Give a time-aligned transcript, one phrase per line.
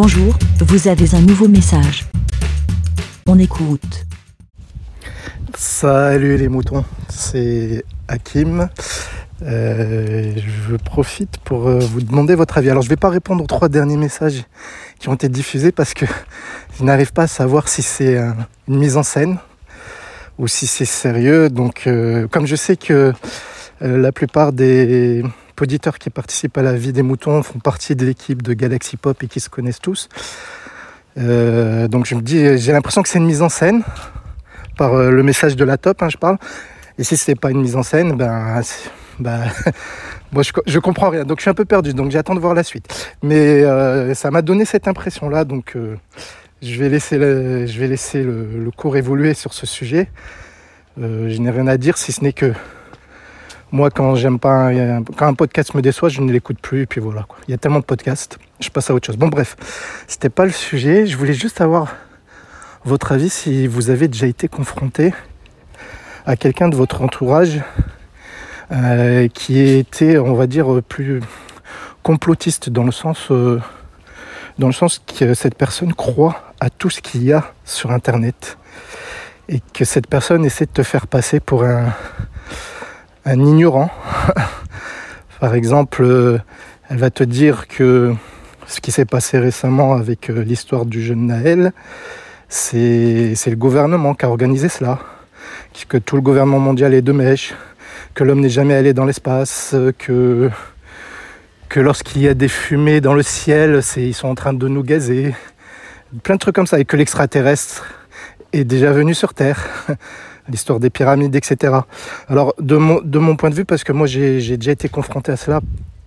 [0.00, 2.06] Bonjour, vous avez un nouveau message.
[3.26, 4.06] On écoute.
[5.56, 8.68] Salut les moutons, c'est Hakim.
[9.42, 12.70] Euh, je profite pour euh, vous demander votre avis.
[12.70, 14.44] Alors je ne vais pas répondre aux trois derniers messages
[15.00, 16.06] qui ont été diffusés parce que
[16.78, 18.18] je n'arrive pas à savoir si c'est
[18.68, 19.38] une mise en scène
[20.38, 21.50] ou si c'est sérieux.
[21.50, 23.12] Donc euh, comme je sais que
[23.80, 25.24] la plupart des
[25.62, 29.22] auditeurs qui participent à la vie des moutons font partie de l'équipe de Galaxy Pop
[29.22, 30.08] et qui se connaissent tous.
[31.16, 33.82] donc je me dis, j'ai l'impression que c'est une mise en scène
[34.76, 36.38] par le message de la top, hein, je parle.
[36.98, 38.60] Et si ce n'est pas une mise en scène, ben
[39.20, 39.44] bah,
[40.32, 42.54] moi je, je, comprends rien, donc je suis un peu perdu, donc j'attends de voir
[42.54, 43.16] la suite.
[43.22, 45.96] Mais euh, ça m'a donné cette impression-là, donc euh,
[46.62, 50.10] je vais laisser, le, je vais laisser le, cours évoluer sur ce sujet.
[51.00, 52.52] Euh, je n'ai rien à dire si ce n'est que
[53.70, 56.86] moi quand j'aime pas un, quand un podcast me déçoit, je ne l'écoute plus et
[56.86, 57.38] puis voilà quoi.
[57.46, 59.16] Il y a tellement de podcasts, je passe à autre chose.
[59.16, 59.56] Bon bref,
[60.06, 61.06] c'était pas le sujet.
[61.06, 61.94] Je voulais juste avoir
[62.84, 65.12] votre avis si vous avez déjà été confronté
[66.26, 67.60] à quelqu'un de votre entourage
[68.70, 71.20] euh, qui était, on va dire, plus
[72.02, 73.60] complotiste dans le sens, euh,
[74.58, 78.58] dans le sens que cette personne croit à tout ce qu'il y a sur Internet
[79.48, 81.92] et que cette personne essaie de te faire passer pour un,
[83.28, 83.90] un ignorant.
[85.40, 86.38] Par exemple, euh,
[86.88, 88.14] elle va te dire que
[88.66, 91.72] ce qui s'est passé récemment avec l'histoire du jeune Naël,
[92.48, 94.98] c'est le gouvernement qui a organisé cela.
[95.88, 97.54] Que tout le gouvernement mondial est de mèche,
[98.14, 100.50] que l'homme n'est jamais allé dans l'espace, que,
[101.68, 104.82] que lorsqu'il y a des fumées dans le ciel, ils sont en train de nous
[104.82, 105.34] gazer.
[106.22, 106.80] Plein de trucs comme ça.
[106.80, 107.84] Et que l'extraterrestre
[108.52, 109.68] est déjà venu sur Terre.
[110.48, 111.74] L'histoire des pyramides, etc.
[112.28, 115.60] Alors, de mon, point de vue, parce que moi j'ai, déjà été confronté à cela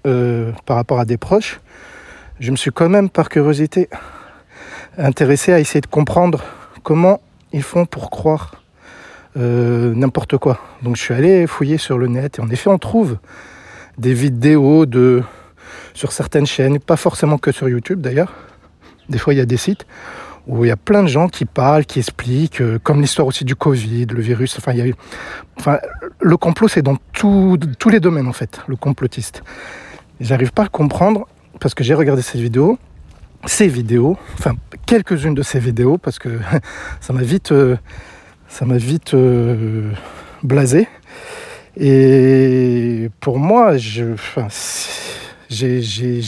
[0.07, 1.59] euh, par rapport à des proches,
[2.39, 3.87] je me suis quand même, par curiosité,
[4.97, 6.43] intéressé à essayer de comprendre
[6.83, 7.21] comment
[7.53, 8.63] ils font pour croire
[9.37, 10.59] euh, n'importe quoi.
[10.81, 13.17] Donc je suis allé fouiller sur le net et en effet on trouve
[13.97, 15.23] des vidéos de
[15.93, 18.33] sur certaines chaînes, pas forcément que sur YouTube d'ailleurs.
[19.09, 19.85] Des fois il y a des sites
[20.47, 23.45] où il y a plein de gens qui parlent, qui expliquent, euh, comme l'histoire aussi
[23.45, 24.57] du Covid, le virus.
[24.57, 24.93] Enfin, il y a
[25.57, 25.79] enfin,
[26.19, 27.57] le complot c'est dans tous
[27.91, 29.43] les domaines en fait, le complotiste.
[30.19, 31.27] J'arrive pas à comprendre
[31.59, 32.77] parce que j'ai regardé cette vidéo
[33.45, 36.29] ces vidéos, enfin quelques-unes de ces vidéos, parce que
[37.01, 37.77] ça m'a vite, euh,
[38.47, 39.91] ça m'a vite euh,
[40.43, 40.87] blasé.
[41.77, 44.13] Et pour moi, j'ai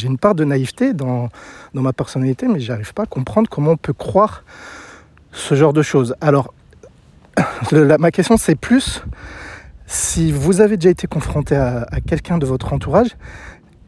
[0.03, 1.29] une part de naïveté dans,
[1.73, 4.43] dans ma personnalité, mais j'arrive pas à comprendre comment on peut croire
[5.31, 6.15] ce genre de choses.
[6.21, 6.53] Alors,
[7.99, 9.03] ma question c'est plus
[9.85, 13.15] si vous avez déjà été confronté à, quelqu'un de votre entourage,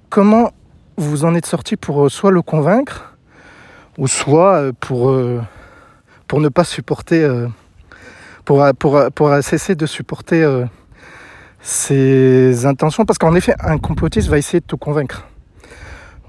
[0.10, 0.52] comment
[0.98, 3.18] vous en êtes sorti pour euh, soit le convaincre,
[3.98, 5.18] ou soit euh, pour,
[6.28, 7.28] pour ne pas supporter
[8.46, 10.66] pour, pour, pour cesser de supporter euh,
[11.62, 13.06] ses intentions?
[13.06, 15.28] Parce qu'en effet, un complotiste va essayer de te convaincre.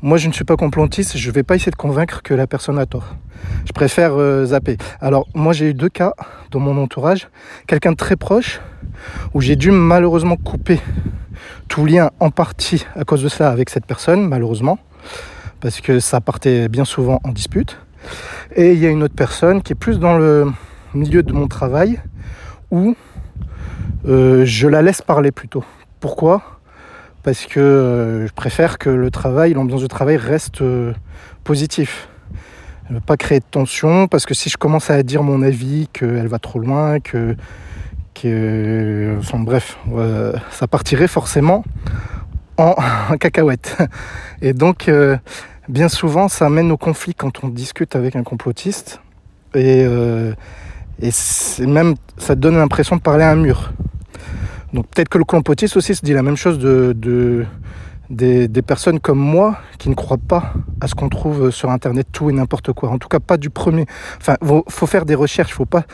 [0.03, 2.47] Moi, je ne suis pas complotiste, je ne vais pas essayer de convaincre que la
[2.47, 3.17] personne a tort.
[3.65, 4.77] Je préfère euh, zapper.
[5.01, 6.12] Alors, moi, j'ai eu deux cas
[6.51, 7.29] dans mon entourage.
[7.67, 8.61] Quelqu'un de très proche,
[9.34, 10.81] où j'ai dû malheureusement couper
[11.69, 14.79] tout lien en partie à cause de cela avec cette personne, malheureusement,
[15.61, 17.78] parce que ça partait bien souvent en dispute.
[18.55, 20.53] Et il y a une autre personne qui est plus dans le,
[20.97, 22.01] milieu de mon travail
[22.71, 22.97] où
[24.09, 25.65] euh, je la laisse parler plutôt.
[26.01, 26.56] Pourquoi?
[27.26, 30.92] Parce que euh, je préfère que le travail, l'ambiance de travail reste euh,
[31.42, 32.09] positif.
[32.88, 36.28] Ne pas créer de tension, parce que si je commence à dire mon avis, qu'elle
[36.28, 37.34] va trop loin, que,
[38.15, 39.76] que bref,
[40.53, 41.65] ça partirait forcément
[42.59, 42.76] en,
[43.19, 43.76] cacahuète.
[44.41, 44.88] Et donc,
[45.69, 49.00] bien souvent, ça mène au conflit quand on discute avec un complotiste.
[49.56, 49.84] Et,
[51.03, 51.10] et
[51.66, 53.72] même, ça donne l'impression de parler à un mur.
[54.76, 57.47] Donc peut-être que le complotiste aussi se dit la même chose de, de
[58.10, 60.53] des, personnes comme moi qui ne croient pas
[60.83, 62.91] à ce qu'on trouve sur Internet, tout et n'importe quoi.
[62.91, 63.86] En tout cas, pas du premier.
[64.21, 65.54] Enfin, faut, faut faire des recherches.
[65.54, 65.84] Faut pas,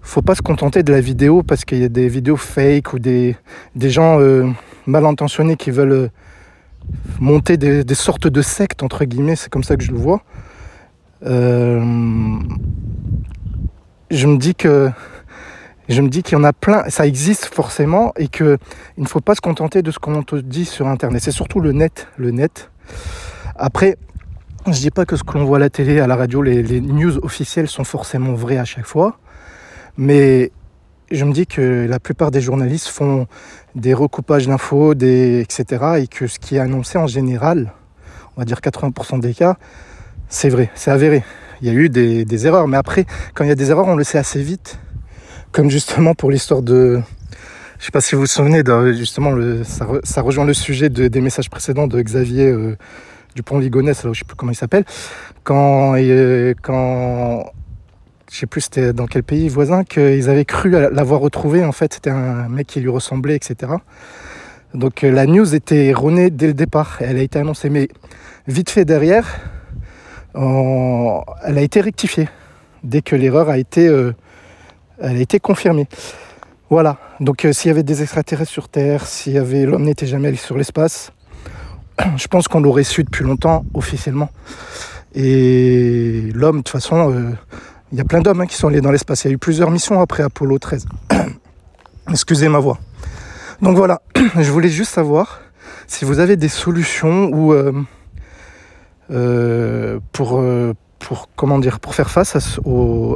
[0.00, 2.98] faut pas se contenter de la vidéo parce qu'il y a des vidéos fake ou
[2.98, 3.36] des,
[3.74, 4.46] des gens euh,
[4.86, 6.08] mal intentionnés qui veulent euh,
[7.20, 9.36] monter des, des, sortes de sectes entre guillemets.
[9.36, 10.22] C'est comme ça que je le vois.
[11.26, 11.84] Euh,
[14.10, 14.90] je me dis que
[15.88, 18.58] je me dis qu'il y en a plein, ça existe forcément et qu'il
[18.98, 21.22] ne faut pas se contenter de ce qu'on te dit sur Internet.
[21.22, 22.70] C'est surtout le net, le net.
[23.56, 23.96] Après,
[24.66, 26.80] je dis pas que ce que l'on voit à la télé, à la radio, les,
[26.80, 29.18] news officielles sont forcément vraies à chaque fois,
[29.96, 30.50] mais
[31.12, 33.28] je me dis que la plupart des journalistes font
[33.76, 35.64] des recoupages d'infos, etc.,
[35.98, 37.72] et que ce qui est annoncé en général,
[38.36, 39.56] on va dire 80% des cas,
[40.28, 41.22] C'est vrai, c'est avéré.
[41.62, 43.94] Il y a eu des erreurs, mais après, quand il y a des erreurs, on
[43.94, 44.80] le sait assez vite.
[45.52, 47.00] Comme justement pour l'histoire de,
[47.78, 48.62] je sais pas si vous vous souvenez,
[48.94, 49.30] justement,
[49.64, 52.76] ça, re- ça rejoint le sujet de- des messages précédents de Xavier euh,
[53.34, 54.84] Dupont-Ligonnès, là, je sais plus comment il s'appelle,
[55.44, 57.50] quand, euh, quand,
[58.30, 61.94] je sais plus c'était dans quel pays voisin, qu'ils avaient cru l'avoir retrouvé, en fait,
[61.94, 63.72] c'était un mec qui lui ressemblait, etc.
[64.74, 67.88] Donc euh, la news était erronée dès le départ, elle a été annoncée, mais
[68.46, 69.26] vite fait derrière,
[70.34, 72.28] elle a été rectifiée
[72.84, 74.12] dès que l'erreur a été, euh,
[74.98, 75.88] elle a été confirmée.
[76.68, 76.98] Voilà.
[77.20, 80.28] Donc euh, s'il y avait des extraterrestres sur Terre, s'il y avait l'homme n'était jamais
[80.28, 81.12] allé sur l'espace,
[82.16, 84.30] je pense qu'on l'aurait su depuis longtemps officiellement.
[85.14, 87.30] Et l'homme, de toute façon, euh,
[87.92, 89.24] il y a plein d'hommes hein, qui sont allés dans l'espace.
[89.24, 90.86] Il y a eu plusieurs missions après Apollo 13.
[92.10, 92.78] Excusez ma voix.
[93.62, 94.02] Donc voilà,
[94.36, 95.40] je voulais juste savoir
[95.86, 97.54] si vous avez des solutions ou
[99.10, 100.42] euh, pour,
[101.06, 102.40] pour comment dire pour faire face à,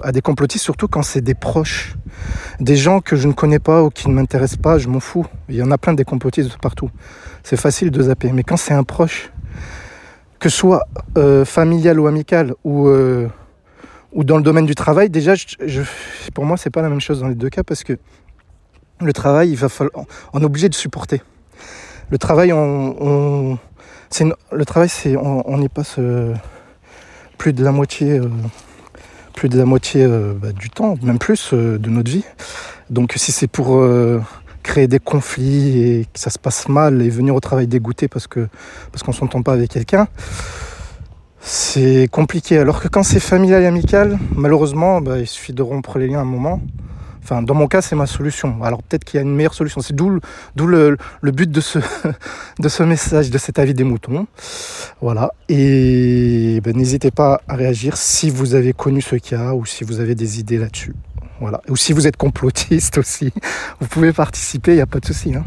[0.05, 1.97] à des complotistes, surtout quand c'est des proches,
[2.61, 5.27] des gens que je ne connais pas ou qui ne m'intéressent pas, je m'en fous.
[5.49, 6.89] Il y en a plein des complotistes partout.
[7.43, 8.31] C'est facile de zapper.
[8.31, 9.33] Mais quand c'est un proche,
[10.39, 10.87] que ce soit
[11.19, 13.27] euh, familial ou amical ou euh,
[14.13, 15.83] ou dans le domaine du travail, déjà, je,
[16.33, 17.99] pour moi, c'est pas la même chose dans les deux cas parce que
[19.01, 21.23] le travail, il va falloir, on est obligé de supporter.
[22.09, 23.59] Le travail, on,
[24.11, 25.99] c'est le travail, c'est, on, on y passe
[27.41, 28.29] plus de la moitié, euh,
[29.33, 32.25] plus de la moitié euh, bah, du temps, même plus euh, de notre vie.
[32.91, 33.83] Donc, si c'est pour
[34.63, 38.27] créer des conflits et que ça se passe mal et venir au travail dégoûté parce
[38.27, 38.47] que
[38.93, 40.07] parce qu'on s'entend pas avec quelqu'un,
[41.41, 42.59] c'est compliqué.
[42.59, 46.21] Alors que quand c'est familial et amical, malheureusement, bah, il suffit de rompre les liens
[46.21, 46.61] un moment.
[47.23, 48.63] Enfin, dans mon cas, c'est ma solution.
[48.63, 49.81] Alors peut-être qu'il y a une meilleure solution.
[49.81, 50.97] C'est d'où le,
[51.33, 51.79] but de ce,
[52.59, 54.27] de ce message, de cet avis des moutons.
[55.01, 55.33] Voilà.
[55.49, 60.01] Et ben, n'hésitez pas à réagir si vous avez connu ce cas ou si vous
[60.01, 60.95] avez des idées là-dessus.
[61.41, 61.63] Voilà.
[61.69, 63.33] Ou si vous êtes complotiste aussi,
[63.81, 65.35] vous pouvez participer, il n'y a pas de souci.
[65.35, 65.45] hein.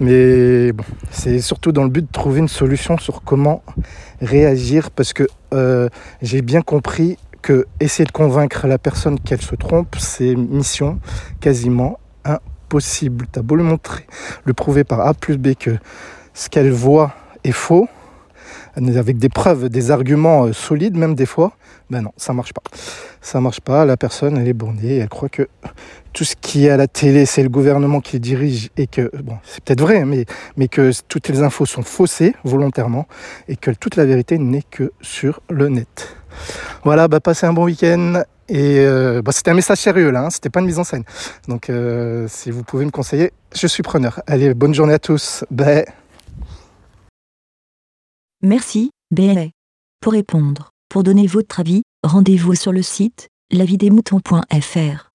[0.00, 3.62] Mais bon, c'est surtout dans le but de trouver une solution sur comment
[4.22, 5.88] réagir parce que euh,
[6.22, 11.00] j'ai bien compris que essayer de convaincre la personne qu'elle se trompe, c'est mission
[11.40, 13.26] quasiment impossible.
[13.30, 14.06] T'as beau lui montrer,
[14.44, 15.76] le prouver par A plus B que
[16.34, 17.14] ce qu'elle voit
[17.44, 17.88] est faux,
[18.76, 21.52] avec des preuves, des arguments euh, solides même des fois,
[21.90, 22.62] ben non, ça marche pas.
[23.20, 25.48] Ça marche pas, la personne elle est bornée, elle croit que
[26.12, 29.38] tout ce qui est à la télé, c'est le gouvernement qui dirige et que, bon,
[29.44, 33.06] c'est peut-être vrai, mais que toutes les infos sont faussées volontairement
[33.48, 36.16] et que toute la vérité n'est que sur le net.
[36.84, 38.22] Voilà, bah, passez un bon week-end.
[38.48, 41.04] Et euh, bah, c'était un message sérieux là, hein, c'était pas une mise en scène.
[41.46, 44.20] Donc euh, si vous pouvez me conseiller, je suis preneur.
[44.26, 45.44] Allez, bonne journée à tous.
[48.42, 49.46] Merci, BLA.
[50.00, 55.09] Pour répondre, pour donner votre avis, rendez-vous sur le site lavidemouton.fr.